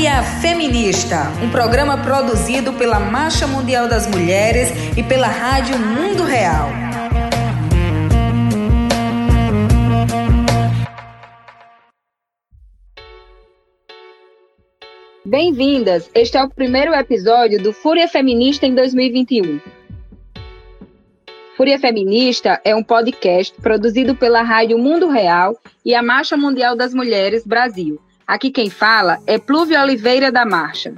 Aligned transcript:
Fúria 0.00 0.22
Feminista, 0.22 1.30
um 1.44 1.50
programa 1.50 1.98
produzido 1.98 2.72
pela 2.72 2.98
Marcha 2.98 3.46
Mundial 3.46 3.86
das 3.86 4.06
Mulheres 4.06 4.70
e 4.96 5.02
pela 5.02 5.26
Rádio 5.26 5.78
Mundo 5.78 6.22
Real. 6.22 6.70
Bem-vindas! 15.22 16.10
Este 16.14 16.38
é 16.38 16.42
o 16.42 16.48
primeiro 16.48 16.94
episódio 16.94 17.62
do 17.62 17.70
Fúria 17.74 18.08
Feminista 18.08 18.64
em 18.64 18.74
2021. 18.74 19.60
Fúria 21.58 21.78
Feminista 21.78 22.58
é 22.64 22.74
um 22.74 22.82
podcast 22.82 23.54
produzido 23.60 24.16
pela 24.16 24.40
Rádio 24.40 24.78
Mundo 24.78 25.10
Real 25.10 25.54
e 25.84 25.94
a 25.94 26.02
Marcha 26.02 26.38
Mundial 26.38 26.74
das 26.74 26.94
Mulheres 26.94 27.44
Brasil. 27.46 28.00
Aqui 28.30 28.48
quem 28.52 28.70
fala 28.70 29.18
é 29.26 29.38
Plúvio 29.38 29.76
Oliveira 29.82 30.30
da 30.30 30.46
Marcha. 30.46 30.94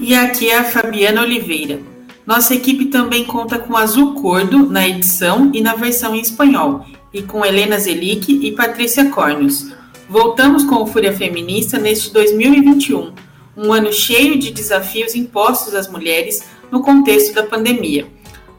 E 0.00 0.16
aqui 0.16 0.50
é 0.50 0.58
a 0.58 0.64
Fabiana 0.64 1.22
Oliveira. 1.22 1.78
Nossa 2.26 2.56
equipe 2.56 2.86
também 2.86 3.24
conta 3.24 3.56
com 3.56 3.76
Azul 3.76 4.14
Cordo 4.14 4.68
na 4.68 4.88
edição 4.88 5.52
e 5.54 5.60
na 5.60 5.76
versão 5.76 6.12
em 6.12 6.20
espanhol, 6.20 6.84
e 7.14 7.22
com 7.22 7.44
Helena 7.44 7.78
Zelic 7.78 8.44
e 8.44 8.50
Patrícia 8.50 9.08
Cornios. 9.10 9.70
Voltamos 10.08 10.64
com 10.64 10.82
o 10.82 10.86
Fúria 10.88 11.16
Feminista 11.16 11.78
neste 11.78 12.12
2021, 12.12 13.12
um 13.56 13.72
ano 13.72 13.92
cheio 13.92 14.36
de 14.36 14.50
desafios 14.50 15.14
impostos 15.14 15.72
às 15.72 15.88
mulheres 15.88 16.42
no 16.68 16.82
contexto 16.82 17.32
da 17.32 17.44
pandemia. 17.44 18.08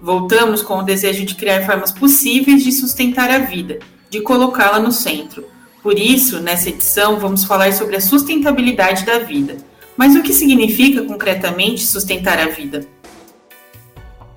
Voltamos 0.02 0.62
com 0.62 0.78
o 0.78 0.84
desejo 0.84 1.26
de 1.26 1.36
criar 1.36 1.66
formas 1.66 1.92
possíveis 1.92 2.64
de 2.64 2.72
sustentar 2.72 3.30
a 3.30 3.40
vida, 3.40 3.80
de 4.10 4.22
colocá-la 4.22 4.80
no 4.80 4.94
centro. 4.94 5.57
Por 5.88 5.98
isso, 5.98 6.42
nessa 6.42 6.68
edição, 6.68 7.18
vamos 7.18 7.46
falar 7.46 7.72
sobre 7.72 7.96
a 7.96 8.02
sustentabilidade 8.02 9.06
da 9.06 9.20
vida. 9.20 9.56
Mas 9.96 10.18
o 10.18 10.22
que 10.22 10.34
significa 10.34 11.02
concretamente 11.06 11.86
sustentar 11.86 12.38
a 12.38 12.48
vida? 12.48 12.86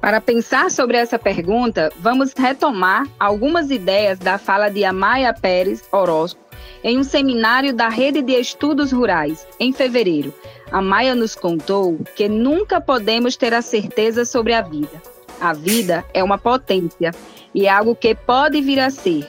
Para 0.01 0.20
pensar 0.20 0.70
sobre 0.70 0.97
essa 0.97 1.19
pergunta, 1.19 1.92
vamos 1.98 2.33
retomar 2.39 3.05
algumas 3.19 3.69
ideias 3.69 4.17
da 4.17 4.39
fala 4.39 4.69
de 4.69 4.84
Amaya 4.84 5.34
Pérez 5.34 5.83
Orozco 5.91 6.41
em 6.84 6.97
um 6.97 7.03
seminário 7.03 7.75
da 7.75 7.89
Rede 7.89 8.23
de 8.23 8.35
Estudos 8.35 8.92
Rurais, 8.92 9.45
em 9.59 9.73
fevereiro. 9.73 10.33
Amaya 10.70 11.17
nos 11.17 11.35
contou 11.35 11.98
que 12.14 12.29
nunca 12.29 12.81
podemos 12.81 13.37
ter 13.37 13.53
a 13.53 13.61
certeza 13.61 14.25
sobre 14.25 14.55
a 14.55 14.62
vida. 14.62 15.03
A 15.41 15.53
vida 15.53 16.05
é 16.14 16.23
uma 16.23 16.39
potência 16.39 17.11
e 17.53 17.67
é 17.67 17.70
algo 17.70 17.97
que 17.97 18.14
pode 18.14 18.61
vir 18.61 18.79
a 18.79 18.89
ser, 18.89 19.29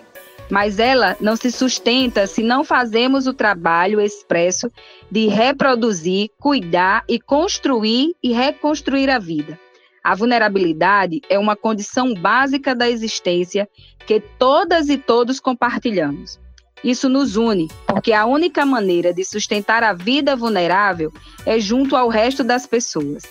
mas 0.52 0.80
ela 0.80 1.16
não 1.21 1.38
se 1.38 1.49
sustenta 1.49 2.27
se 2.27 2.44
não 2.44 2.66
fazemos 2.66 3.25
o 3.25 3.33
trabalho 3.33 4.02
expresso 4.02 4.69
de 5.09 5.27
reproduzir, 5.27 6.30
cuidar 6.38 7.05
e 7.07 7.17
construir 7.17 8.13
e 8.21 8.33
reconstruir 8.33 9.09
a 9.09 9.17
vida. 9.17 9.57
A 10.03 10.13
vulnerabilidade 10.13 11.22
é 11.29 11.39
uma 11.39 11.55
condição 11.55 12.13
básica 12.13 12.75
da 12.75 12.89
existência 12.89 13.69
que 14.05 14.19
todas 14.19 14.89
e 14.89 14.97
todos 14.97 15.39
compartilhamos. 15.39 16.38
Isso 16.83 17.07
nos 17.07 17.38
une, 17.38 17.69
porque 17.88 18.11
a 18.11 18.25
única 18.25 18.66
maneira 18.66 19.13
de 19.13 19.23
sustentar 19.23 19.83
a 19.83 19.94
vida 19.94 20.35
vulnerável 20.35 21.13
é 21.45 21.59
junto 21.59 21.95
ao 21.95 22.09
resto 22.09 22.44
das 22.44 22.67
pessoas. 22.67 23.23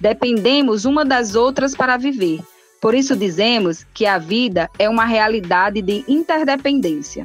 Dependemos 0.00 0.86
uma 0.86 1.04
das 1.04 1.34
outras 1.34 1.74
para 1.74 1.98
viver. 1.98 2.40
Por 2.82 2.96
isso 2.96 3.14
dizemos 3.14 3.86
que 3.94 4.06
a 4.06 4.18
vida 4.18 4.68
é 4.76 4.88
uma 4.88 5.04
realidade 5.04 5.80
de 5.80 6.04
interdependência. 6.08 7.24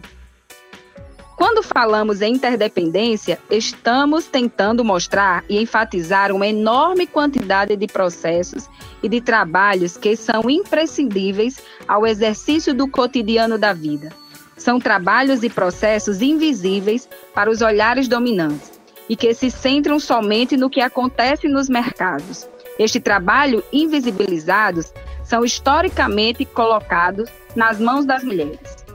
Quando 1.35 1.63
falamos 1.63 2.21
em 2.21 2.35
interdependência, 2.35 3.39
estamos 3.49 4.27
tentando 4.27 4.85
mostrar 4.85 5.43
e 5.49 5.59
enfatizar 5.59 6.31
uma 6.31 6.45
enorme 6.45 7.07
quantidade 7.07 7.75
de 7.75 7.87
processos 7.87 8.69
e 9.01 9.09
de 9.09 9.19
trabalhos 9.19 9.97
que 9.97 10.15
são 10.15 10.47
imprescindíveis 10.47 11.57
ao 11.87 12.05
exercício 12.05 12.71
do 12.71 12.87
cotidiano 12.87 13.57
da 13.57 13.73
vida. 13.73 14.13
São 14.55 14.79
trabalhos 14.79 15.41
e 15.41 15.49
processos 15.49 16.21
invisíveis 16.21 17.09
para 17.33 17.49
os 17.49 17.63
olhares 17.63 18.07
dominantes 18.07 18.79
e 19.09 19.15
que 19.15 19.33
se 19.33 19.49
centram 19.49 19.99
somente 19.99 20.55
no 20.55 20.69
que 20.69 20.81
acontece 20.81 21.47
nos 21.47 21.67
mercados 21.67 22.47
este 22.79 22.99
trabalho 22.99 23.63
invisibilizados 23.73 24.93
são 25.27 25.43
historicamente 25.43 26.45
colocados 26.45 27.29
nas 27.53 27.79
mãos 27.79 28.05
das 28.05 28.23
mulheres. 28.23 28.85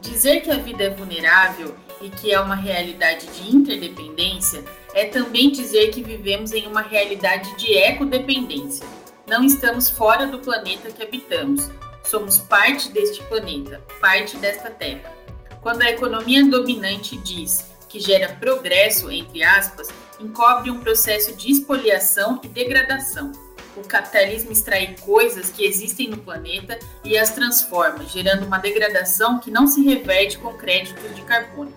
Dizer 0.00 0.40
que 0.40 0.50
a 0.50 0.56
vida 0.56 0.84
é 0.84 0.90
vulnerável 0.90 1.74
e 2.00 2.08
que 2.08 2.32
é 2.32 2.40
uma 2.40 2.54
realidade 2.54 3.26
de 3.26 3.54
interdependência 3.54 4.64
é 4.94 5.04
também 5.04 5.50
dizer 5.50 5.90
que 5.90 6.02
vivemos 6.02 6.52
em 6.52 6.66
uma 6.66 6.80
realidade 6.80 7.54
de 7.56 7.74
ecodependência. 7.74 8.86
Não 9.26 9.44
estamos 9.44 9.90
fora 9.90 10.26
do 10.26 10.38
planeta 10.38 10.90
que 10.90 11.02
habitamos, 11.02 11.68
somos 12.02 12.38
parte 12.38 12.90
deste 12.90 13.22
planeta, 13.24 13.82
parte 14.00 14.38
desta 14.38 14.70
terra. 14.70 15.12
Quando 15.60 15.82
a 15.82 15.90
economia 15.90 16.46
dominante 16.46 17.18
diz 17.18 17.70
que 17.86 18.00
gera 18.00 18.34
progresso, 18.40 19.10
entre 19.10 19.42
aspas, 19.42 19.88
encobre 20.18 20.70
um 20.70 20.80
processo 20.80 21.34
de 21.34 21.50
espoliação 21.50 22.40
e 22.42 22.48
degradação. 22.48 23.47
O 23.78 23.86
capitalismo 23.86 24.50
extrai 24.50 24.96
coisas 25.00 25.50
que 25.50 25.64
existem 25.64 26.08
no 26.08 26.18
planeta 26.18 26.78
e 27.04 27.16
as 27.16 27.30
transforma, 27.30 28.04
gerando 28.04 28.44
uma 28.44 28.58
degradação 28.58 29.38
que 29.38 29.50
não 29.50 29.66
se 29.66 29.84
reverte 29.84 30.38
com 30.38 30.52
créditos 30.54 31.14
de 31.14 31.22
carbono. 31.22 31.72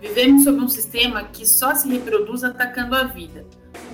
Vivemos 0.00 0.44
sob 0.44 0.60
um 0.60 0.68
sistema 0.68 1.24
que 1.24 1.46
só 1.46 1.74
se 1.74 1.88
reproduz 1.88 2.44
atacando 2.44 2.94
a 2.94 3.04
vida. 3.04 3.44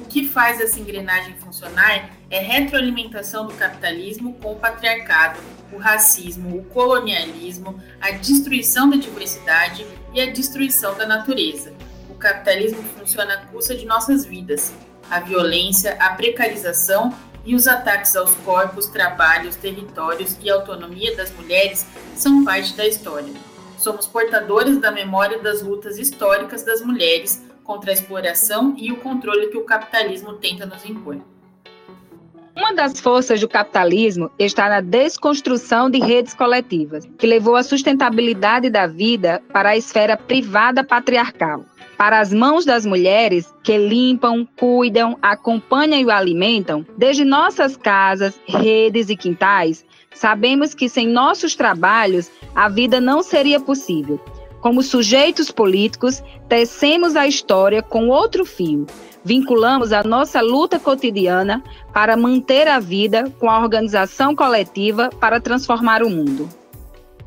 O 0.02 0.06
que 0.06 0.28
faz 0.28 0.60
essa 0.60 0.78
engrenagem 0.78 1.34
funcionar 1.36 2.10
é 2.30 2.40
retroalimentação 2.40 3.46
do 3.46 3.54
capitalismo 3.54 4.34
com 4.34 4.52
o 4.52 4.56
patriarcado, 4.56 5.40
o 5.72 5.78
racismo, 5.78 6.58
o 6.58 6.64
colonialismo, 6.64 7.82
a 8.00 8.10
destruição 8.10 8.88
da 8.88 8.96
diversidade 8.96 9.86
e 10.14 10.20
a 10.20 10.30
destruição 10.30 10.96
da 10.96 11.06
natureza 11.06 11.72
o 12.08 12.14
capitalismo 12.18 12.82
funciona 12.82 13.34
à 13.34 13.46
custa 13.46 13.76
de 13.76 13.86
nossas 13.86 14.24
vidas. 14.24 14.72
A 15.10 15.20
violência, 15.20 15.96
a 15.98 16.10
precarização 16.10 17.14
e 17.44 17.54
os 17.54 17.66
ataques 17.66 18.14
aos 18.14 18.34
corpos, 18.36 18.86
trabalhos, 18.88 19.56
territórios 19.56 20.36
e 20.42 20.50
autonomia 20.50 21.16
das 21.16 21.32
mulheres 21.32 21.86
são 22.14 22.44
parte 22.44 22.74
da 22.74 22.86
história. 22.86 23.32
Somos 23.78 24.06
portadores 24.06 24.78
da 24.78 24.90
memória 24.90 25.38
das 25.38 25.62
lutas 25.62 25.98
históricas 25.98 26.62
das 26.62 26.82
mulheres 26.82 27.42
contra 27.64 27.90
a 27.90 27.94
exploração 27.94 28.74
e 28.76 28.92
o 28.92 28.96
controle 28.96 29.48
que 29.48 29.56
o 29.56 29.64
capitalismo 29.64 30.34
tenta 30.34 30.66
nos 30.66 30.84
impor. 30.84 31.18
Uma 32.58 32.74
das 32.74 32.98
forças 32.98 33.40
do 33.40 33.48
capitalismo 33.48 34.32
está 34.36 34.68
na 34.68 34.80
desconstrução 34.80 35.88
de 35.88 36.00
redes 36.00 36.34
coletivas, 36.34 37.08
que 37.16 37.24
levou 37.24 37.54
a 37.54 37.62
sustentabilidade 37.62 38.68
da 38.68 38.84
vida 38.84 39.40
para 39.52 39.70
a 39.70 39.76
esfera 39.76 40.16
privada 40.16 40.82
patriarcal 40.82 41.64
para 41.96 42.20
as 42.20 42.32
mãos 42.32 42.64
das 42.64 42.86
mulheres 42.86 43.52
que 43.62 43.76
limpam, 43.76 44.46
cuidam, 44.56 45.18
acompanham 45.20 46.00
e 46.00 46.04
o 46.04 46.10
alimentam, 46.12 46.86
desde 46.96 47.24
nossas 47.24 47.76
casas, 47.76 48.40
redes 48.46 49.10
e 49.10 49.16
quintais, 49.16 49.84
sabemos 50.14 50.74
que 50.74 50.88
sem 50.88 51.08
nossos 51.08 51.56
trabalhos 51.56 52.30
a 52.54 52.68
vida 52.68 53.00
não 53.00 53.20
seria 53.20 53.58
possível. 53.58 54.20
Como 54.60 54.82
sujeitos 54.82 55.50
políticos, 55.50 56.22
tecemos 56.48 57.14
a 57.14 57.26
história 57.26 57.82
com 57.82 58.08
outro 58.08 58.44
fio. 58.44 58.86
Vinculamos 59.24 59.92
a 59.92 60.02
nossa 60.02 60.40
luta 60.40 60.78
cotidiana 60.78 61.62
para 61.92 62.16
manter 62.16 62.66
a 62.66 62.80
vida 62.80 63.32
com 63.38 63.48
a 63.50 63.60
organização 63.60 64.34
coletiva 64.34 65.10
para 65.20 65.40
transformar 65.40 66.02
o 66.02 66.10
mundo. 66.10 66.48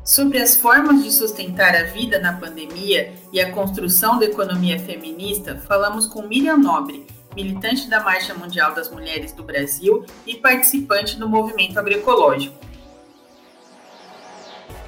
Sobre 0.04 0.38
as 0.38 0.56
formas 0.56 1.04
de 1.04 1.12
sustentar 1.12 1.76
a 1.76 1.84
vida 1.84 2.18
na 2.18 2.32
pandemia 2.32 3.12
e 3.32 3.40
a 3.40 3.52
construção 3.52 4.18
da 4.18 4.24
economia 4.24 4.78
feminista, 4.78 5.56
falamos 5.68 6.06
com 6.06 6.22
Miriam 6.22 6.56
Nobre, 6.56 7.06
militante 7.36 7.88
da 7.88 8.02
Marcha 8.02 8.34
Mundial 8.34 8.74
das 8.74 8.90
Mulheres 8.90 9.32
do 9.32 9.44
Brasil 9.44 10.04
e 10.26 10.34
participante 10.34 11.16
do 11.16 11.28
movimento 11.28 11.78
agroecológico. 11.78 12.56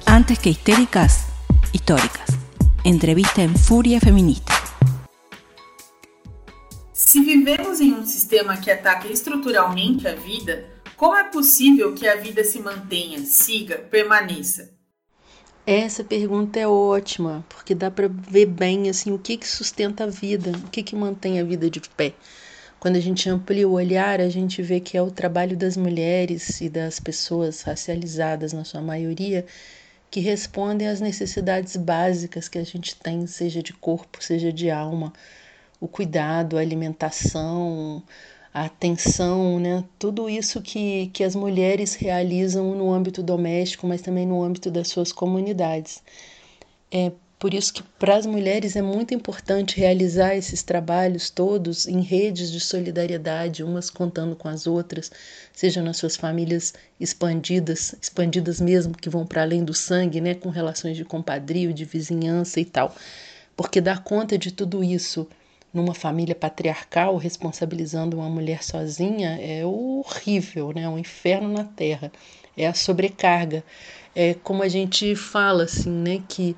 Antes 0.05 0.37
que 0.37 0.49
histéricas, 0.49 1.24
históricas. 1.75 2.29
Entrevista 2.85 3.41
em 3.41 3.53
Fúria 3.53 3.99
Feminista. 3.99 4.53
Se 6.93 7.19
vivemos 7.19 7.81
em 7.81 7.93
um 7.93 8.05
sistema 8.05 8.55
que 8.55 8.71
ataca 8.71 9.09
estruturalmente 9.09 10.07
a 10.07 10.15
vida, 10.15 10.65
como 10.95 11.17
é 11.17 11.25
possível 11.25 11.93
que 11.93 12.07
a 12.07 12.15
vida 12.15 12.45
se 12.45 12.59
mantenha, 12.59 13.19
siga, 13.19 13.77
permaneça? 13.77 14.73
Essa 15.67 16.01
pergunta 16.01 16.57
é 16.57 16.65
ótima, 16.65 17.45
porque 17.49 17.75
dá 17.75 17.91
para 17.91 18.07
ver 18.07 18.45
bem 18.45 18.89
assim 18.89 19.11
o 19.11 19.19
que 19.19 19.35
que 19.35 19.47
sustenta 19.47 20.05
a 20.05 20.07
vida, 20.07 20.51
o 20.51 20.69
que 20.69 20.81
que 20.81 20.95
mantém 20.95 21.41
a 21.41 21.43
vida 21.43 21.69
de 21.69 21.81
pé. 21.81 22.13
Quando 22.79 22.95
a 22.95 23.01
gente 23.01 23.29
amplia 23.29 23.67
o 23.67 23.73
olhar, 23.73 24.21
a 24.21 24.29
gente 24.29 24.61
vê 24.61 24.79
que 24.79 24.95
é 24.95 25.01
o 25.01 25.11
trabalho 25.11 25.57
das 25.57 25.75
mulheres 25.75 26.61
e 26.61 26.69
das 26.69 27.01
pessoas 27.01 27.63
racializadas 27.63 28.53
na 28.53 28.63
sua 28.63 28.81
maioria 28.81 29.45
que 30.15 30.21
respondem 30.21 30.87
às 30.87 31.01
necessidades 31.01 31.75
básicas 31.75 32.47
que 32.47 32.57
a 32.57 32.63
gente 32.63 32.95
tem, 32.95 33.27
seja 33.27 33.61
de 33.61 33.73
corpo, 33.73 34.23
seja 34.23 34.49
de 34.49 34.71
alma. 34.71 35.11
o 35.77 35.89
cuidado, 35.89 36.57
a 36.57 36.61
alimentação, 36.61 38.01
a 38.53 38.63
atenção, 38.63 39.59
né? 39.59 39.83
tudo 39.99 40.29
isso 40.29 40.61
que, 40.61 41.07
que 41.07 41.21
as 41.21 41.35
mulheres 41.35 41.95
realizam 41.95 42.73
no 42.75 42.93
âmbito 42.93 43.21
doméstico, 43.21 43.85
mas 43.85 44.01
também 44.01 44.25
no 44.25 44.41
âmbito 44.41 44.71
das 44.71 44.87
suas 44.87 45.11
comunidades. 45.11 46.01
É 46.89 47.11
por 47.37 47.53
isso 47.53 47.73
que 47.73 47.83
para 47.99 48.15
as 48.15 48.25
mulheres 48.25 48.75
é 48.75 48.81
muito 48.81 49.13
importante 49.13 49.77
realizar 49.77 50.35
esses 50.35 50.63
trabalhos 50.63 51.29
todos 51.29 51.87
em 51.87 52.01
redes 52.01 52.51
de 52.51 52.59
solidariedade, 52.59 53.63
umas 53.63 53.89
contando 53.89 54.35
com 54.35 54.47
as 54.47 54.65
outras, 54.65 55.11
seja 55.53 55.81
nas 55.81 55.97
suas 55.97 56.15
famílias 56.15 56.73
expandidas, 56.99 57.93
expandidas 58.01 58.61
mesmo, 58.61 58.95
que 58.95 59.09
vão 59.09 59.25
para 59.25 59.41
além 59.41 59.63
do 59.63 59.73
sangue, 59.73 60.21
né, 60.21 60.33
com 60.33 60.49
relações 60.49 60.95
de 60.95 61.03
compadrio, 61.03 61.73
de 61.73 61.83
vizinhança 61.83 62.59
e 62.59 62.65
tal. 62.65 62.95
Porque 63.55 63.81
dar 63.81 64.03
conta 64.03 64.37
de 64.37 64.51
tudo 64.51 64.83
isso 64.83 65.27
numa 65.75 65.93
família 65.93 66.33
patriarcal, 66.33 67.17
responsabilizando 67.17 68.17
uma 68.17 68.29
mulher 68.29 68.63
sozinha, 68.63 69.37
é 69.41 69.65
horrível, 69.65 70.71
né? 70.73 70.83
É 70.83 70.89
um 70.89 70.97
inferno 70.97 71.49
na 71.51 71.65
terra. 71.65 72.11
É 72.55 72.65
a 72.65 72.73
sobrecarga. 72.73 73.61
É 74.15 74.33
como 74.35 74.63
a 74.63 74.69
gente 74.69 75.13
fala, 75.15 75.65
assim, 75.65 75.89
né? 75.89 76.23
Que 76.29 76.55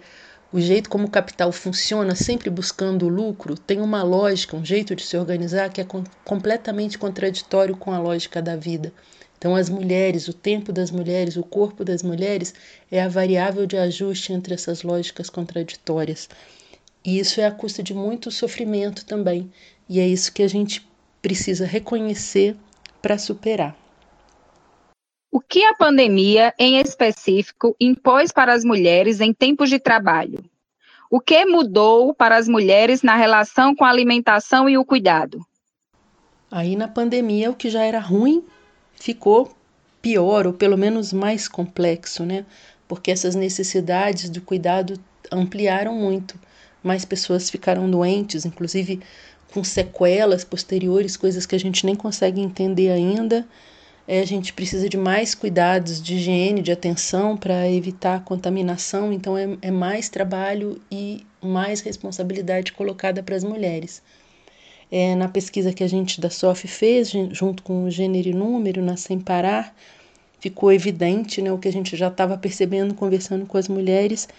o 0.51 0.59
jeito 0.59 0.89
como 0.89 1.07
o 1.07 1.11
capital 1.11 1.51
funciona, 1.51 2.15
sempre 2.15 2.49
buscando 2.49 3.05
o 3.05 3.09
lucro, 3.09 3.57
tem 3.57 3.81
uma 3.81 4.01
lógica, 4.01 4.55
um 4.55 4.63
jeito 4.63 4.95
de 4.95 5.03
se 5.03 5.17
organizar 5.17 5.69
que 5.71 5.81
é 5.81 5.83
com, 5.83 6.03
completamente 6.23 6.97
contraditório 6.97 7.75
com 7.75 7.91
a 7.91 7.99
lógica 7.99 8.41
da 8.41 8.55
vida. 8.55 8.93
Então, 9.37 9.55
as 9.55 9.69
mulheres, 9.69 10.27
o 10.27 10.33
tempo 10.33 10.71
das 10.71 10.89
mulheres, 10.89 11.35
o 11.35 11.43
corpo 11.43 11.83
das 11.83 12.01
mulheres 12.01 12.53
é 12.89 13.01
a 13.01 13.07
variável 13.07 13.67
de 13.67 13.77
ajuste 13.77 14.33
entre 14.33 14.53
essas 14.53 14.81
lógicas 14.81 15.29
contraditórias. 15.29 16.27
E 17.05 17.19
isso 17.19 17.39
é 17.39 17.45
a 17.45 17.51
custa 17.51 17.83
de 17.83 17.93
muito 17.93 18.31
sofrimento 18.31 19.05
também. 19.05 19.51
E 19.87 19.99
é 19.99 20.07
isso 20.07 20.33
que 20.33 20.41
a 20.41 20.47
gente 20.47 20.87
precisa 21.21 21.65
reconhecer 21.65 22.55
para 23.01 23.17
superar. 23.17 23.86
O 25.37 25.39
que 25.39 25.63
a 25.63 25.75
pandemia, 25.75 26.51
em 26.57 26.79
específico, 26.79 27.75
impôs 27.79 28.31
para 28.31 28.51
as 28.51 28.63
mulheres 28.63 29.21
em 29.21 29.31
tempos 29.31 29.69
de 29.69 29.77
trabalho? 29.77 30.43
O 31.11 31.19
que 31.19 31.45
mudou 31.45 32.11
para 32.11 32.35
as 32.35 32.47
mulheres 32.47 33.03
na 33.03 33.15
relação 33.15 33.75
com 33.75 33.85
a 33.85 33.89
alimentação 33.91 34.67
e 34.67 34.79
o 34.79 34.83
cuidado? 34.83 35.45
Aí, 36.49 36.75
na 36.75 36.87
pandemia, 36.87 37.51
o 37.51 37.55
que 37.55 37.69
já 37.69 37.83
era 37.83 37.99
ruim 37.99 38.43
ficou 38.95 39.55
pior, 40.01 40.47
ou 40.47 40.53
pelo 40.53 40.75
menos 40.75 41.13
mais 41.13 41.47
complexo, 41.47 42.25
né? 42.25 42.43
Porque 42.87 43.11
essas 43.11 43.35
necessidades 43.35 44.31
do 44.31 44.41
cuidado 44.41 44.99
ampliaram 45.31 45.93
muito 45.93 46.33
mais 46.81 47.05
pessoas 47.05 47.47
ficaram 47.47 47.87
doentes, 47.87 48.43
inclusive 48.43 49.01
com 49.53 49.63
sequelas 49.63 50.43
posteriores, 50.43 51.15
coisas 51.15 51.45
que 51.45 51.53
a 51.53 51.59
gente 51.59 51.85
nem 51.85 51.95
consegue 51.95 52.41
entender 52.41 52.89
ainda. 52.89 53.47
É, 54.07 54.21
a 54.21 54.25
gente 54.25 54.53
precisa 54.53 54.87
de 54.87 54.95
mais 54.95 55.35
cuidados 55.35 56.01
de 56.01 56.15
higiene, 56.15 56.61
de 56.61 56.71
atenção 56.71 57.35
para 57.35 57.69
evitar 57.69 58.23
contaminação, 58.23 59.11
então 59.11 59.37
é, 59.37 59.57
é 59.61 59.69
mais 59.69 60.07
trabalho 60.07 60.81
e 60.89 61.25
mais 61.41 61.81
responsabilidade 61.81 62.71
colocada 62.71 63.21
para 63.21 63.35
as 63.35 63.43
mulheres. 63.43 64.01
É, 64.89 65.13
na 65.15 65.27
pesquisa 65.27 65.73
que 65.73 65.83
a 65.83 65.89
gente 65.89 66.21
da 66.21 66.29
SOF 66.29 66.67
fez, 66.69 67.11
junto 67.31 67.61
com 67.61 67.83
o 67.83 67.91
Gênero 67.91 68.29
e 68.29 68.33
Número, 68.33 68.81
na 68.81 68.95
Sem 68.95 69.19
Parar, 69.19 69.75
ficou 70.39 70.71
evidente 70.71 71.41
né, 71.41 71.51
o 71.51 71.57
que 71.57 71.67
a 71.67 71.73
gente 71.73 71.97
já 71.97 72.07
estava 72.07 72.37
percebendo 72.37 72.93
conversando 72.93 73.45
com 73.45 73.57
as 73.57 73.67
mulheres, 73.67 74.29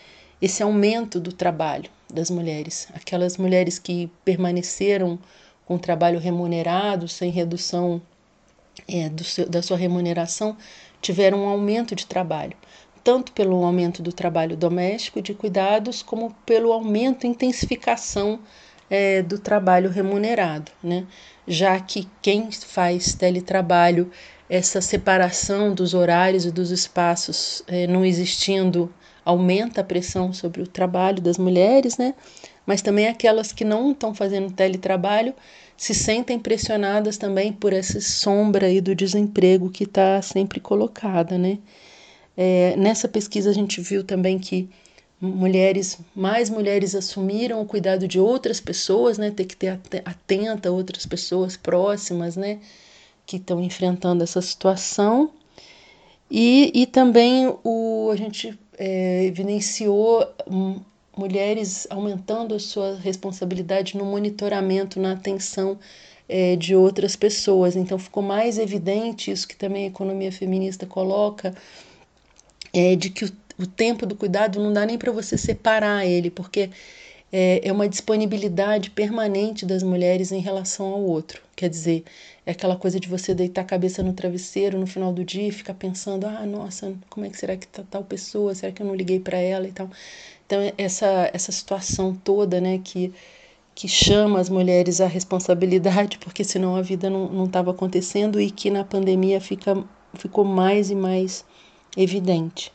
esse 0.41 0.62
aumento 0.62 1.20
do 1.20 1.32
trabalho 1.32 1.91
das 2.11 2.31
mulheres, 2.31 2.88
aquelas 2.94 3.37
mulheres 3.37 3.79
que 3.79 4.11
permaneceram 4.25 5.19
com 5.67 5.76
trabalho 5.76 6.19
remunerado, 6.19 7.06
sem 7.06 7.31
redução 7.31 8.00
é, 8.87 9.11
seu, 9.25 9.49
da 9.49 9.63
sua 9.63 9.77
remuneração, 9.77 10.57
tiveram 11.01 11.45
um 11.45 11.49
aumento 11.49 11.95
de 11.95 12.07
trabalho, 12.07 12.57
tanto 13.03 13.33
pelo 13.33 13.65
aumento 13.65 14.03
do 14.03 14.13
trabalho 14.13 14.57
doméstico 14.57 15.23
de 15.23 15.35
cuidados, 15.35 16.03
como 16.03 16.35
pelo 16.45 16.73
aumento 16.73 17.25
e 17.25 17.31
intensificação 17.31 18.41
é, 18.91 19.23
do 19.23 19.39
trabalho 19.39 19.91
remunerado, 19.91 20.71
né? 20.83 21.07
já 21.49 21.81
que 21.81 22.07
quem 22.21 22.51
faz 22.53 23.15
teletrabalho, 23.15 24.11
essa 24.51 24.81
separação 24.81 25.75
dos 25.75 25.95
horários 25.95 26.45
e 26.45 26.51
dos 26.51 26.71
espaços 26.71 27.63
é, 27.67 27.87
não 27.87 28.05
existindo 28.05 28.93
aumenta 29.25 29.81
a 29.81 29.85
pressão 29.85 30.33
sobre 30.33 30.63
o 30.63 30.67
trabalho 30.67 31.21
das 31.21 31.37
mulheres, 31.37 31.99
né? 31.99 32.15
Mas 32.65 32.81
também 32.81 33.09
aquelas 33.09 33.53
que 33.53 33.63
não 33.63 33.93
estão 33.93 34.15
fazendo 34.15 34.53
teletrabalho 34.53 35.35
se 35.79 35.95
sentem 35.95 36.41
pressionadas 36.41 37.17
também 37.17 37.53
por 37.53 37.73
essa 37.73 38.01
sombra 38.01 38.67
aí 38.67 38.81
do 38.81 38.97
desemprego 38.97 39.71
que 39.71 39.85
está 39.85 40.21
sempre 40.21 40.59
colocada, 40.59 41.39
né? 41.39 41.59
É, 42.37 42.75
nessa 42.77 43.07
pesquisa 43.09 43.51
a 43.51 43.53
gente 43.53 43.81
viu 43.81 44.03
também 44.03 44.41
que 44.41 44.69
mulheres, 45.21 45.99
mais 46.15 46.51
mulheres 46.51 46.97
assumiram 46.97 47.61
o 47.63 47.65
cuidado 47.65 48.09
de 48.09 48.19
outras 48.19 48.61
pessoas, 48.61 49.19
né? 49.19 49.31
Ter 49.31 49.45
que 49.45 49.57
ter 49.57 49.79
atenta 50.05 50.69
a 50.69 50.73
outras 50.73 51.07
pessoas 51.07 51.57
próximas, 51.57 52.37
né? 52.37 52.59
Que 53.25 53.37
estão 53.37 53.63
enfrentando 53.63 54.25
essa 54.25 54.43
situação. 54.43 55.31
E, 56.29 56.73
e 56.75 56.87
também 56.87 57.55
o, 57.63 58.11
a 58.13 58.17
gente 58.17 58.59
é, 58.77 59.25
evidenciou 59.25 60.27
hum, 60.51 60.81
mulheres 61.19 61.87
aumentando 61.91 62.55
a 62.55 62.61
sua 62.61 62.97
responsabilidade 62.97 63.97
no 63.97 64.05
monitoramento, 64.05 65.00
na 65.00 65.12
atenção 65.12 65.79
é, 66.29 66.55
de 66.56 66.76
outras 66.76 67.17
pessoas. 67.17 67.75
Então 67.75 67.99
ficou 67.99 68.23
mais 68.23 68.59
evidente 68.59 69.31
isso 69.31 69.49
que 69.49 69.56
também 69.56 69.85
a 69.85 69.88
economia 69.88 70.31
feminista 70.31 70.87
coloca, 70.87 71.53
é, 72.73 72.94
de 72.94 73.11
que 73.11 73.25
o, 73.25 73.32
o 73.59 73.67
tempo 73.67 74.06
do 74.06 74.15
cuidado 74.15 74.62
não 74.62 74.73
dá 74.73 74.87
nem 74.87 74.97
para 74.97 75.11
você 75.11 75.37
separar 75.37 76.06
ele, 76.06 76.31
porque 76.31 76.70
é, 77.32 77.61
é 77.69 77.73
uma 77.73 77.88
disponibilidade 77.88 78.91
permanente 78.91 79.67
das 79.67 79.82
mulheres 79.82 80.32
em 80.32 80.41
relação 80.41 80.87
ao 80.87 81.03
outro. 81.03 81.43
Quer 81.55 81.69
dizer, 81.69 82.05
é 82.47 82.53
aquela 82.53 82.76
coisa 82.76 82.99
de 82.99 83.09
você 83.09 83.35
deitar 83.35 83.62
a 83.62 83.65
cabeça 83.65 84.03
no 84.03 84.12
travesseiro 84.12 84.79
no 84.79 84.87
final 84.87 85.12
do 85.12 85.25
dia 85.25 85.49
e 85.49 85.53
ficar 85.53 85.75
pensando: 85.75 86.26
ah, 86.26 86.47
nossa, 86.47 86.94
como 87.11 87.26
é 87.26 87.31
que 87.31 87.37
será 87.37 87.56
que 87.56 87.67
tá 87.67 87.82
tal 87.91 88.05
pessoa? 88.05 88.55
Será 88.55 88.73
que 88.73 88.82
eu 88.82 88.87
não 88.87 88.94
liguei 88.94 89.20
para 89.20 89.38
ela 89.38 89.69
e 89.69 89.73
tal? 89.73 89.91
Então, 90.49 90.73
essa, 90.79 91.31
essa 91.35 91.53
situação 91.53 92.15
toda, 92.15 92.59
né, 92.59 92.79
que, 92.83 93.12
que 93.75 93.87
chama 93.87 94.41
as 94.41 94.49
mulheres 94.49 94.99
à 94.99 95.06
responsabilidade, 95.06 96.17
porque 96.25 96.43
senão 96.43 96.75
a 96.75 96.81
vida 96.81 97.11
não 97.11 97.44
estava 97.44 97.70
acontecendo 97.70 98.41
e 98.41 98.51
que 98.51 98.70
na 98.70 98.82
pandemia 98.82 99.43
fica, 99.43 99.84
ficou 100.15 100.46
mais 100.46 100.91
e 100.91 100.94
mais 100.94 101.44
evidente. 101.94 102.72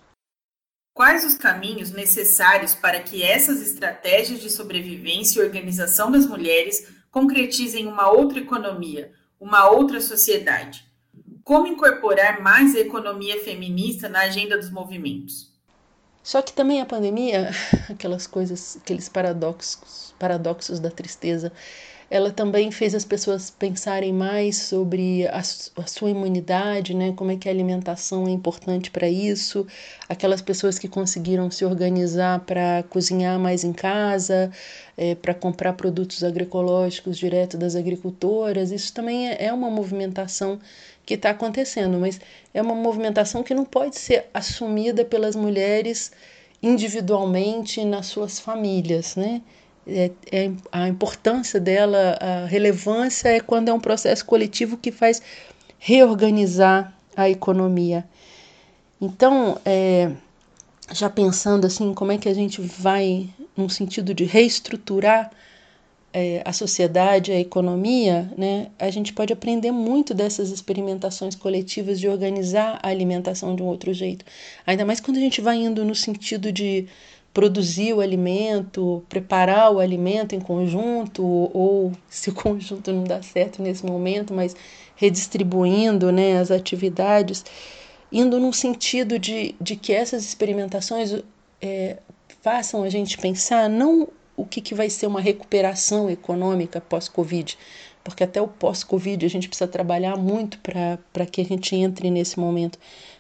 Quais 0.94 1.26
os 1.26 1.34
caminhos 1.34 1.90
necessários 1.90 2.76
para 2.76 3.00
que 3.00 3.24
essas 3.24 3.60
estratégias 3.60 4.40
de 4.40 4.52
sobrevivência 4.52 5.40
e 5.40 5.44
organização 5.44 6.12
das 6.12 6.28
mulheres 6.28 6.88
concretizem 7.10 7.88
uma 7.88 8.12
outra 8.12 8.38
economia, 8.38 9.12
uma 9.40 9.68
outra 9.68 10.00
sociedade? 10.00 10.86
Como 11.44 11.66
incorporar 11.66 12.40
mais 12.40 12.76
a 12.76 12.80
economia 12.80 13.44
feminista 13.44 14.08
na 14.08 14.20
agenda 14.20 14.60
dos 14.60 14.70
movimentos? 14.70 15.53
Só 16.24 16.42
que 16.42 16.54
também 16.54 16.80
a 16.82 16.86
pandemia, 16.86 17.52
aquelas 17.92 18.26
coisas, 18.26 18.78
aqueles 18.82 19.10
paradoxos, 19.10 20.16
paradoxos 20.18 20.80
da 20.80 20.90
tristeza, 20.90 21.52
ela 22.14 22.32
também 22.32 22.70
fez 22.70 22.94
as 22.94 23.04
pessoas 23.04 23.50
pensarem 23.50 24.14
mais 24.14 24.58
sobre 24.58 25.28
a, 25.28 25.40
a, 25.40 25.88
sua 25.88 26.12
imunidade, 26.12 26.94
né? 26.94 27.12
Como 27.16 27.32
é 27.32 27.36
que 27.36 27.50
a 27.50 27.52
alimentação 27.52 28.28
é 28.28 28.30
importante 28.30 28.92
para 28.92 29.10
isso. 29.10 29.66
Aquelas 30.08 30.40
pessoas 30.40 30.78
que 30.78 30.88
conseguiram 30.88 31.50
se 31.50 31.66
organizar 31.66 32.42
para 32.42 32.84
cozinhar 32.88 33.40
mais 33.40 33.64
em 33.64 33.74
casa, 33.74 34.52
é, 34.96 35.16
para 35.16 35.34
comprar 35.34 35.74
produtos 35.74 36.24
agroecológicos 36.24 37.18
direto 37.18 37.58
das 37.58 37.76
agricultoras. 37.76 38.72
Isso 38.72 38.94
também 38.94 39.30
é, 39.30 39.46
é 39.46 39.54
uma 39.54 39.72
movimentação 39.72 40.60
que 41.06 41.16
está 41.16 41.32
acontecendo, 41.32 41.98
mas 42.00 42.20
é 42.54 42.62
uma 42.62 42.76
movimentação 42.76 43.44
que 43.44 43.54
não 43.54 43.66
pode 43.66 43.98
ser 43.98 44.26
assumida 44.34 45.04
pelas 45.04 45.36
mulheres 45.36 46.12
individualmente 46.62 47.84
nas 47.84 48.06
suas 48.06 48.40
famílias, 48.40 49.16
né? 49.16 49.42
é, 49.88 50.12
é, 50.32 50.52
a 50.72 50.88
importância 50.88 51.60
dela, 51.60 52.18
a 52.20 52.46
relevância 52.46 53.30
é 53.30 53.40
quando 53.40 53.70
é 53.70 53.74
um 53.74 53.80
processo 53.80 54.26
coletivo 54.26 54.78
que 54.78 54.92
faz 54.92 55.22
reorganizar 55.78 56.94
a 57.16 57.30
economia. 57.30 58.06
Então, 59.02 59.60
é, 59.66 60.12
já 60.92 61.10
pensando 61.10 61.68
assim, 61.68 61.94
como 61.94 62.12
é 62.12 62.18
que 62.18 62.30
a 62.30 62.34
gente 62.34 62.62
vai, 62.62 63.30
no 63.56 63.70
sentido 63.70 64.14
de 64.14 64.24
reestruturar 64.24 65.32
é, 66.14 66.44
a 66.46 66.54
sociedade, 66.54 67.32
a 67.32 67.40
economia, 67.40 68.32
né, 68.38 68.68
a 68.78 68.90
gente 68.92 69.12
pode 69.12 69.34
aprender 69.34 69.72
muito 69.72 70.14
dessas 70.14 70.52
experimentações 70.52 71.36
coletivas 71.36 72.00
de 72.00 72.08
organizar 72.08 72.80
a 72.84 72.90
alimentação 72.90 73.56
de 73.56 73.64
um 73.64 73.66
outro 73.66 73.92
jeito. 73.92 74.24
Ainda 74.66 74.86
mais 74.86 75.00
quando 75.00 75.18
a 75.18 75.20
gente 75.20 75.42
vai 75.42 75.58
indo 75.58 75.84
no 75.84 75.96
sentido 75.96 76.52
de 76.52 76.88
produzir 77.34 77.94
o 77.94 78.00
alimento, 78.00 79.04
preparar 79.10 79.72
o 79.72 79.80
alimento 79.80 80.36
em 80.36 80.40
conjunto, 80.40 81.26
ou 81.26 81.92
se 82.08 82.30
o 82.30 82.34
conjunto 82.34 82.94
não 82.94 83.04
dá 83.04 83.24
certo 83.24 83.60
nesse 83.60 83.84
momento, 83.84 84.36
mas 84.36 84.56
redistribuindo 84.96 86.12
né, 86.12 86.38
as 86.38 86.52
atividades, 86.52 87.44
indo 88.12 88.40
num 88.40 88.54
sentido 88.54 89.18
de, 89.18 89.56
de 89.60 89.76
que 89.76 89.92
essas 89.92 90.24
experimentações 90.24 91.24
é, 91.60 91.98
façam 92.44 92.84
a 92.84 92.90
gente 92.90 93.18
pensar 93.18 93.68
não 93.68 94.08
o 94.36 94.46
que, 94.46 94.62
que 94.62 94.74
vai 94.74 94.90
ser 94.90 95.08
uma 95.08 95.22
recuperação 95.22 96.10
econômica 96.10 96.82
pós-Covid, 96.82 97.58
porque 98.04 98.24
até 98.24 98.42
o 98.42 98.48
pós-Covid 98.48 99.26
a 99.26 99.30
gente 99.30 99.48
precisa 99.48 99.68
trabalhar 99.68 100.18
muito 100.18 100.60
para 100.60 101.26
que 101.26 101.42
a 101.42 101.46
gente 101.46 101.76
entre 101.76 102.10
nesse 102.10 102.40
momento, 102.40 102.78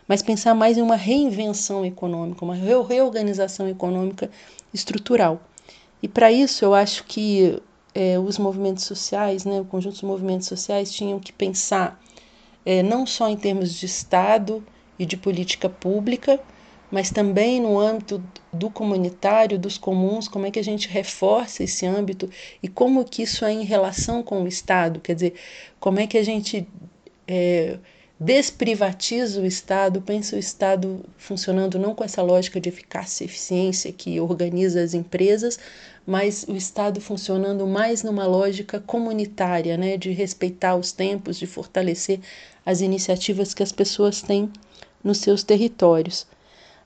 mas 0.07 0.21
pensar 0.21 0.53
mais 0.53 0.77
em 0.77 0.81
uma 0.81 0.95
reinvenção 0.95 1.85
econômica, 1.85 2.43
uma 2.43 2.55
reorganização 2.55 3.67
econômica 3.67 4.29
estrutural. 4.73 5.41
E 6.01 6.07
para 6.07 6.31
isso 6.31 6.65
eu 6.65 6.73
acho 6.73 7.05
que 7.05 7.61
é, 7.95 8.19
os 8.19 8.37
movimentos 8.37 8.83
sociais, 8.83 9.45
né, 9.45 9.61
o 9.61 9.65
conjunto 9.65 9.93
dos 9.93 10.03
movimentos 10.03 10.47
sociais 10.47 10.91
tinham 10.91 11.19
que 11.19 11.31
pensar 11.31 11.99
é, 12.65 12.81
não 12.81 13.05
só 13.05 13.29
em 13.29 13.37
termos 13.37 13.73
de 13.73 13.85
Estado 13.85 14.63
e 14.97 15.05
de 15.05 15.15
política 15.15 15.69
pública, 15.69 16.39
mas 16.91 17.09
também 17.09 17.61
no 17.61 17.79
âmbito 17.79 18.23
do 18.53 18.69
comunitário, 18.69 19.57
dos 19.57 19.77
comuns, 19.77 20.27
como 20.27 20.45
é 20.45 20.51
que 20.51 20.59
a 20.59 20.63
gente 20.63 20.87
reforça 20.87 21.63
esse 21.63 21.85
âmbito 21.85 22.29
e 22.61 22.67
como 22.67 23.03
que 23.03 23.23
isso 23.23 23.43
é 23.43 23.51
em 23.51 23.63
relação 23.63 24.21
com 24.21 24.43
o 24.43 24.47
Estado, 24.47 24.99
quer 24.99 25.15
dizer, 25.15 25.33
como 25.79 25.99
é 25.99 26.05
que 26.05 26.17
a 26.17 26.23
gente 26.23 26.67
é, 27.27 27.79
desprivatiza 28.19 29.41
o 29.41 29.45
Estado, 29.45 30.01
pensa 30.01 30.35
o 30.35 30.39
Estado 30.39 31.03
funcionando 31.17 31.79
não 31.79 31.95
com 31.95 32.03
essa 32.03 32.21
lógica 32.21 32.61
de 32.61 32.69
eficácia 32.69 33.23
e 33.23 33.27
eficiência 33.27 33.91
que 33.91 34.19
organiza 34.19 34.81
as 34.81 34.93
empresas, 34.93 35.59
mas 36.05 36.45
o 36.47 36.55
Estado 36.55 37.01
funcionando 37.01 37.65
mais 37.65 38.03
numa 38.03 38.25
lógica 38.25 38.79
comunitária, 38.79 39.75
né, 39.77 39.97
de 39.97 40.11
respeitar 40.11 40.75
os 40.75 40.91
tempos, 40.91 41.39
de 41.39 41.47
fortalecer 41.47 42.19
as 42.65 42.81
iniciativas 42.81 43.53
que 43.53 43.63
as 43.63 43.71
pessoas 43.71 44.21
têm 44.21 44.51
nos 45.03 45.17
seus 45.17 45.43
territórios. 45.43 46.27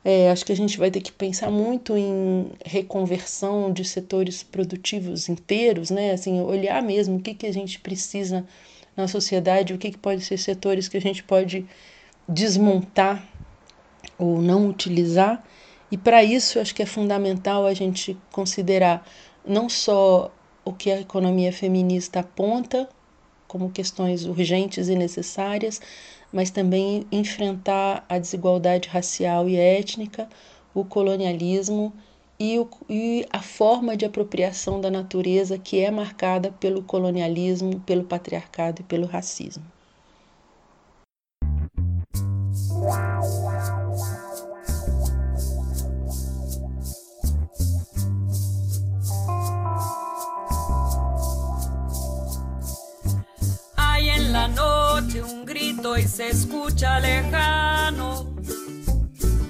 É, 0.10 0.32
acho 0.32 0.46
que 0.46 0.54
a 0.54 0.56
gente 0.56 0.78
vai 0.78 0.90
ter 0.90 1.02
que 1.02 1.12
pensar 1.12 1.52
muito 1.52 1.98
em 1.98 2.50
reconversão 2.66 3.74
de 3.74 3.84
setores 3.84 4.42
produtivos 4.42 5.28
inteiros, 5.28 5.90
né? 5.90 6.12
Assim, 6.12 6.40
olhar 6.40 6.82
mesmo 6.82 7.18
o 7.18 7.20
que, 7.22 7.34
que 7.34 7.46
a 7.46 7.52
gente 7.52 7.78
precisa 7.82 8.46
na 8.96 9.06
sociedade, 9.06 9.74
o 9.74 9.78
que, 9.78 9.92
que 9.92 9.98
pode 9.98 10.22
ser 10.22 10.38
setores 10.38 10.88
que 10.88 10.96
a 10.96 11.02
gente 11.02 11.22
pode 11.24 11.66
desmontar 12.26 13.22
ou 14.18 14.42
não 14.42 14.70
utilizar. 14.70 15.44
E 15.92 15.98
para 15.98 16.24
isso, 16.24 16.58
acho 16.58 16.74
que 16.74 16.84
é 16.84 16.86
fundamental 16.86 17.66
a 17.66 17.74
gente 17.74 18.18
considerar 18.32 19.06
não 19.46 19.68
só 19.68 20.34
o 20.64 20.72
que 20.72 20.90
a 20.90 21.02
economia 21.02 21.52
feminista 21.52 22.22
aponta 22.22 22.88
como 23.46 23.70
questões 23.72 24.24
urgentes 24.24 24.88
e 24.88 24.96
necessárias, 24.96 25.82
mas 26.32 26.52
também 26.52 27.06
enfrentar 27.12 28.06
a 28.08 28.18
desigualdade 28.18 28.90
racial 28.90 29.48
e 29.48 29.56
étnica, 29.56 30.28
o 30.74 30.84
colonialismo 30.84 31.94
e, 32.40 32.60
o, 32.60 32.70
e, 32.90 33.26
a 33.32 33.42
forma 33.42 33.98
de 33.98 34.06
apropriação 34.06 34.80
da 34.80 34.92
natureza 34.92 35.58
que 35.58 35.80
é 35.80 35.90
marcada 35.90 36.52
pelo 36.60 36.84
colonialismo, 36.84 37.80
pelo 37.82 38.04
patriarcado 38.04 38.82
e 38.82 38.84
pelo 38.84 39.08
racismo. 39.08 39.64
Grito 55.98 56.00
y 56.00 56.08
se 56.08 56.30
escucha 56.30 57.00
lejano. 57.00 58.26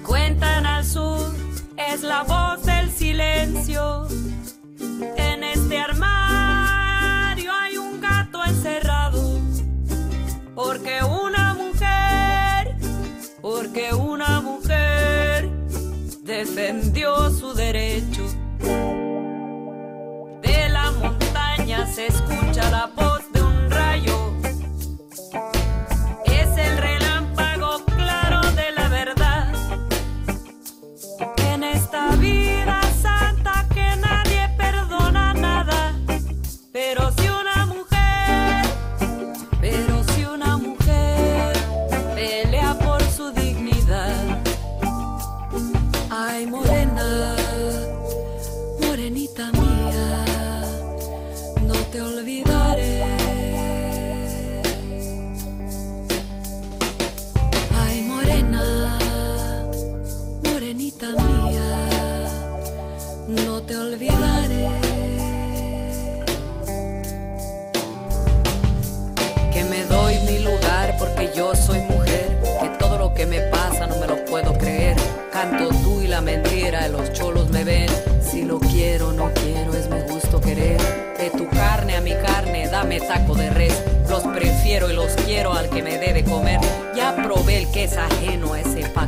Cuentan 0.05 0.65
al 0.65 0.85
sur, 0.85 1.33
es 1.77 2.01
la 2.01 2.23
voz 2.23 2.65
del 2.65 2.89
silencio. 2.91 4.07
En 5.17 5.43
este 5.43 5.77
armario 5.77 7.51
hay 7.53 7.77
un 7.77 7.99
gato 8.01 8.43
encerrado. 8.43 9.39
Porque 10.55 10.99
una 11.03 11.53
mujer, 11.53 12.75
porque 13.41 13.93
una 13.93 14.41
mujer 14.41 15.49
defendió 16.23 17.29
su 17.29 17.53
derecho. 17.53 18.16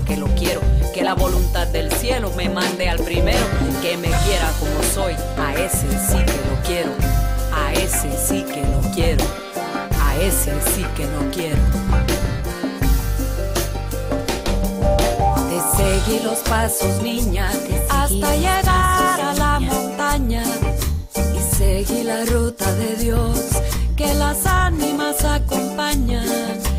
que 0.06 0.18
lo 0.18 0.27
quiero. 0.36 0.62
Que 0.94 1.03
la 1.03 1.13
voluntad 1.13 1.68
del 1.68 1.91
cielo 1.91 2.32
me 2.36 2.50
mande 2.50 2.89
al 2.89 3.00
primero, 3.00 3.46
que 3.82 3.98
me 3.98 4.10
quiera 4.25 4.51
como 4.60 4.84
soy. 4.94 5.13
A 5.38 5.53
ese 5.53 5.88
sí 5.89 6.18
que 6.18 6.39
lo 6.50 6.62
quiero, 6.65 6.91
a 7.53 7.74
ese 7.74 8.10
sí 8.18 8.44
que 8.44 8.62
lo 8.62 8.82
quiero, 8.94 9.24
a 10.01 10.15
ese 10.18 10.51
sí 10.74 10.86
que 10.96 11.06
lo 11.06 11.32
quiero. 11.32 11.62
Te 15.50 15.77
seguí 15.77 16.24
los 16.24 16.39
pasos, 16.39 17.01
niña, 17.01 17.50
hasta 17.89 18.36
llegar 18.36 19.22
a 19.22 19.34
la 19.38 19.60
montaña. 19.60 20.44
Y 21.15 21.56
seguí 21.56 22.03
la 22.03 22.25
ruta 22.25 22.74
de 22.74 22.96
Dios, 22.96 23.39
que 23.96 24.13
las 24.15 24.46
ánimas 24.46 25.24
acompañan 25.24 26.78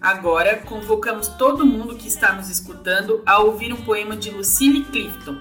Agora, 0.00 0.58
convocamos 0.58 1.26
todo 1.26 1.66
mundo 1.66 1.96
que 1.96 2.06
está 2.06 2.32
nos 2.32 2.48
escutando 2.48 3.20
a 3.26 3.40
ouvir 3.40 3.72
um 3.72 3.84
poema 3.84 4.16
de 4.16 4.30
Lucille 4.30 4.84
Clifton. 4.84 5.36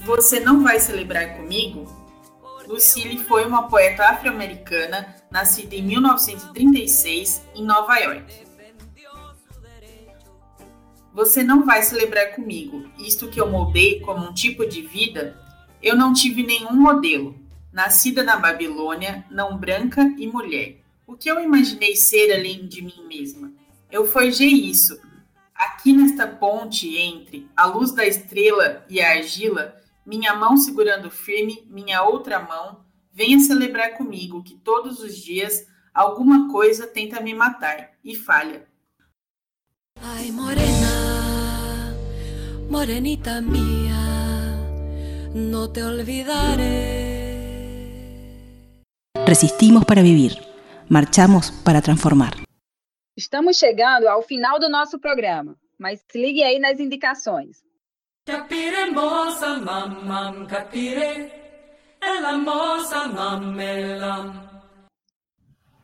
Você 0.00 0.40
não 0.40 0.62
vai 0.62 0.80
celebrar 0.80 1.36
comigo? 1.36 1.86
Lucille 2.66 3.18
foi 3.24 3.46
uma 3.46 3.68
poeta 3.68 4.04
afro-americana 4.08 5.14
nascida 5.30 5.76
em 5.76 5.82
1936 5.82 7.42
em 7.54 7.64
Nova 7.64 7.96
York. 7.98 8.48
Você 11.14 11.42
não 11.42 11.64
vai 11.64 11.82
celebrar 11.82 12.34
comigo, 12.34 12.88
isto 12.98 13.28
que 13.28 13.40
eu 13.40 13.48
moldei 13.48 14.00
como 14.00 14.28
um 14.28 14.34
tipo 14.34 14.66
de 14.66 14.82
vida, 14.82 15.36
eu 15.82 15.96
não 15.96 16.12
tive 16.12 16.42
nenhum 16.42 16.74
modelo. 16.74 17.34
Nascida 17.72 18.22
na 18.22 18.36
Babilônia, 18.36 19.24
não 19.30 19.56
branca 19.56 20.02
e 20.18 20.26
mulher. 20.26 20.87
O 21.08 21.16
que 21.16 21.30
eu 21.30 21.40
imaginei 21.40 21.96
ser 21.96 22.30
além 22.34 22.66
de 22.66 22.82
mim 22.82 23.06
mesma? 23.08 23.50
Eu 23.90 24.06
forjei 24.06 24.50
isso. 24.50 25.00
Aqui 25.54 25.90
nesta 25.90 26.26
ponte 26.26 26.98
entre 26.98 27.48
a 27.56 27.64
luz 27.64 27.92
da 27.92 28.06
estrela 28.06 28.84
e 28.90 29.00
a 29.00 29.12
argila, 29.12 29.74
minha 30.04 30.34
mão 30.34 30.58
segurando 30.58 31.10
firme, 31.10 31.66
minha 31.70 32.02
outra 32.02 32.38
mão, 32.38 32.84
venha 33.10 33.40
celebrar 33.40 33.96
comigo 33.96 34.42
que 34.42 34.54
todos 34.56 35.00
os 35.00 35.16
dias 35.16 35.66
alguma 35.94 36.52
coisa 36.52 36.86
tenta 36.86 37.22
me 37.22 37.32
matar 37.32 37.92
e 38.04 38.14
falha. 38.14 38.68
Ai, 40.02 40.30
morena, 40.30 41.96
morenita 42.68 43.40
mía, 43.40 43.96
no 45.34 45.68
te 45.68 45.82
olvidaré. 45.82 47.08
Resistimos 49.26 49.84
para 49.84 50.02
vivir, 50.02 50.47
marchamos 50.88 51.50
para 51.50 51.82
transformar. 51.82 52.32
Estamos 53.16 53.56
chegando 53.56 54.08
ao 54.08 54.22
final 54.22 54.58
do 54.58 54.68
nosso 54.68 54.98
programa, 54.98 55.56
mas 55.78 56.00
se 56.08 56.20
ligue 56.20 56.42
aí 56.42 56.58
nas 56.58 56.78
indicações. 56.78 57.58
Capire 58.24 58.90
moça 58.92 59.56
mamam, 59.56 60.46
capire, 60.46 61.32
ela 62.00 62.38
moça 62.38 63.08
mamelam. 63.08 64.48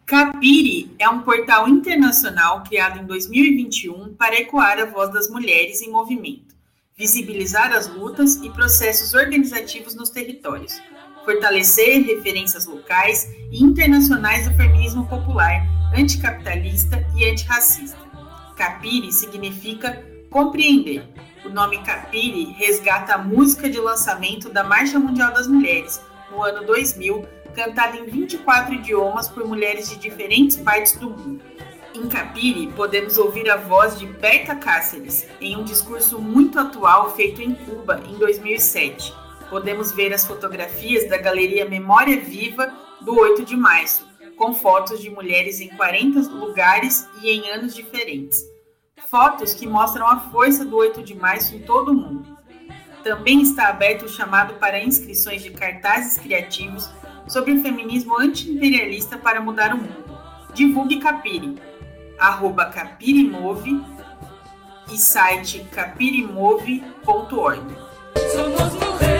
Capire 0.06 0.94
é 0.98 1.08
um 1.08 1.22
portal 1.22 1.66
internacional 1.66 2.62
criado 2.62 3.00
em 3.00 3.06
2021 3.06 4.14
para 4.14 4.38
ecoar 4.38 4.78
a 4.78 4.84
voz 4.84 5.10
das 5.12 5.30
mulheres 5.30 5.80
em 5.80 5.90
movimento, 5.90 6.54
visibilizar 6.94 7.72
as 7.72 7.88
lutas 7.88 8.36
e 8.36 8.50
processos 8.50 9.14
organizativos 9.14 9.94
nos 9.94 10.10
territórios, 10.10 10.78
fortalecer 11.24 12.04
referências 12.04 12.66
locais 12.66 13.30
e 13.50 13.62
internacionais 13.62 14.48
do 14.48 14.56
feminismo 14.56 15.06
popular, 15.06 15.66
anticapitalista 15.96 17.04
e 17.16 17.28
antirracista. 17.28 17.98
Capire 18.56 19.12
significa 19.12 20.04
compreender. 20.30 21.02
O 21.44 21.48
nome 21.48 21.82
Capire 21.82 22.52
resgata 22.52 23.14
a 23.14 23.18
música 23.18 23.68
de 23.68 23.78
lançamento 23.78 24.48
da 24.48 24.64
Marcha 24.64 24.98
Mundial 24.98 25.32
das 25.32 25.46
Mulheres, 25.46 26.00
no 26.30 26.42
ano 26.42 26.64
2000, 26.66 27.26
cantada 27.54 27.96
em 27.96 28.06
24 28.06 28.74
idiomas 28.74 29.28
por 29.28 29.46
mulheres 29.46 29.88
de 29.90 29.96
diferentes 29.96 30.56
partes 30.56 30.96
do 30.96 31.10
mundo. 31.10 31.40
Em 31.94 32.08
Capire, 32.08 32.66
podemos 32.74 33.18
ouvir 33.18 33.48
a 33.48 33.56
voz 33.56 33.98
de 33.98 34.06
Berta 34.06 34.56
Cáceres, 34.56 35.28
em 35.40 35.56
um 35.56 35.62
discurso 35.62 36.18
muito 36.18 36.58
atual 36.58 37.14
feito 37.14 37.40
em 37.40 37.54
Cuba 37.54 38.02
em 38.08 38.18
2007. 38.18 39.23
Podemos 39.54 39.92
ver 39.92 40.12
as 40.12 40.26
fotografias 40.26 41.08
da 41.08 41.16
Galeria 41.16 41.64
Memória 41.64 42.20
Viva 42.20 42.74
do 43.00 43.16
8 43.16 43.44
de 43.44 43.56
março, 43.56 44.04
com 44.36 44.52
fotos 44.52 45.00
de 45.00 45.08
mulheres 45.08 45.60
em 45.60 45.68
40 45.68 46.22
lugares 46.34 47.08
e 47.22 47.30
em 47.30 47.48
anos 47.50 47.72
diferentes. 47.72 48.42
Fotos 49.08 49.54
que 49.54 49.64
mostram 49.64 50.08
a 50.08 50.18
força 50.32 50.64
do 50.64 50.76
8 50.76 51.04
de 51.04 51.14
março 51.14 51.54
em 51.54 51.60
todo 51.60 51.92
o 51.92 51.94
mundo. 51.94 52.36
Também 53.04 53.42
está 53.42 53.68
aberto 53.68 54.06
o 54.06 54.08
chamado 54.08 54.54
para 54.54 54.82
inscrições 54.82 55.40
de 55.40 55.50
cartazes 55.50 56.18
criativos 56.18 56.90
sobre 57.28 57.52
o 57.52 57.62
feminismo 57.62 58.18
anti-imperialista 58.18 59.16
para 59.16 59.40
mudar 59.40 59.72
o 59.72 59.78
mundo. 59.78 60.18
Divulgue 60.52 60.98
Capire, 60.98 61.54
arroba 62.18 62.72
e 64.90 64.98
site 64.98 65.64
capirimove.org. 65.70 67.76
Somos 68.32 68.74
mujeres 68.74 69.13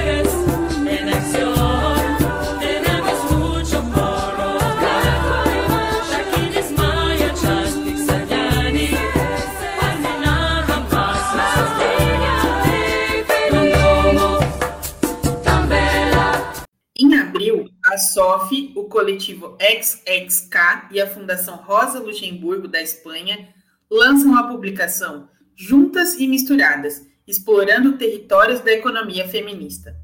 coletivo 18.95 19.59
XXK 19.61 20.89
e 20.93 21.01
a 21.01 21.07
Fundação 21.09 21.57
Rosa 21.57 21.99
Luxemburgo 21.99 22.69
da 22.69 22.81
Espanha 22.81 23.53
lançam 23.91 24.37
a 24.37 24.47
publicação 24.47 25.29
Juntas 25.57 26.21
e 26.21 26.29
Misturadas, 26.29 27.05
explorando 27.27 27.99
territórios 27.99 28.61
da 28.61 28.71
economia 28.71 29.27
feminista. 29.27 29.97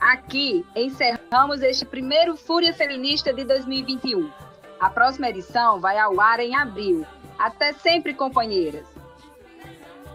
Aqui 0.00 0.66
encerramos 0.74 1.62
este 1.62 1.84
primeiro 1.84 2.36
Fúria 2.36 2.74
Feminista 2.74 3.32
de 3.32 3.44
2021. 3.44 4.43
A 4.80 4.90
próxima 4.90 5.28
edição 5.28 5.80
vai 5.80 5.98
ao 5.98 6.20
ar 6.20 6.40
em 6.40 6.54
abril. 6.54 7.06
Até 7.38 7.72
sempre, 7.72 8.14
companheiras! 8.14 8.86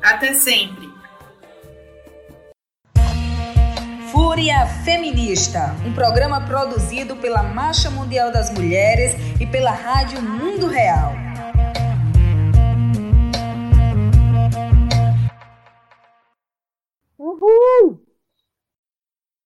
Até 0.02 0.34
sempre! 0.34 0.90
Fúria 4.12 4.66
Feminista, 4.84 5.76
um 5.86 5.94
programa 5.94 6.42
produzido 6.42 7.16
pela 7.16 7.44
Marcha 7.44 7.90
Mundial 7.90 8.32
das 8.32 8.52
Mulheres 8.52 9.14
e 9.40 9.46
pela 9.46 9.72
Rádio 9.72 10.22
Mundo 10.22 10.68
Real. 10.68 11.29